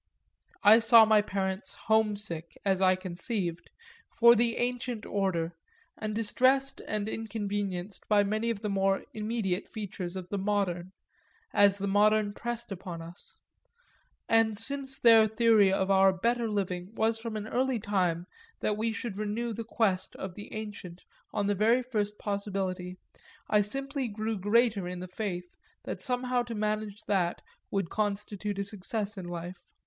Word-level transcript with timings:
I 0.63 0.79
saw 0.79 1.05
my 1.05 1.21
parents 1.21 1.75
homesick, 1.85 2.57
as 2.65 2.81
I 2.81 2.95
conceived, 2.95 3.69
for 4.15 4.35
the 4.35 4.57
ancient 4.57 5.05
order 5.05 5.53
and 5.95 6.15
distressed 6.15 6.81
and 6.87 7.07
inconvenienced 7.07 8.07
by 8.09 8.23
many 8.23 8.49
of 8.49 8.61
the 8.61 8.69
more 8.69 9.03
immediate 9.13 9.67
features 9.67 10.15
of 10.15 10.27
the 10.29 10.39
modern, 10.39 10.91
as 11.53 11.77
the 11.77 11.85
modern 11.87 12.33
pressed 12.33 12.71
upon 12.71 13.03
us, 13.03 13.37
and 14.27 14.57
since 14.57 14.97
their 14.97 15.27
theory 15.27 15.71
of 15.71 15.91
our 15.91 16.11
better 16.11 16.49
living 16.49 16.95
was 16.95 17.19
from 17.19 17.37
an 17.37 17.47
early 17.47 17.79
time 17.79 18.25
that 18.59 18.77
we 18.77 18.91
should 18.91 19.17
renew 19.19 19.53
the 19.53 19.63
quest 19.63 20.15
of 20.15 20.33
the 20.33 20.51
ancient 20.51 21.05
on 21.31 21.45
the 21.45 21.53
very 21.53 21.83
first 21.83 22.17
possibility 22.17 22.97
I 23.51 23.61
simply 23.61 24.07
grew 24.07 24.39
greater 24.39 24.87
in 24.87 24.99
the 24.99 25.07
faith 25.07 25.55
that 25.83 26.01
somehow 26.01 26.41
to 26.41 26.55
manage 26.55 27.03
that 27.05 27.43
would 27.69 27.91
constitute 27.91 28.65
success 28.65 29.15
in 29.15 29.27
life. 29.27 29.69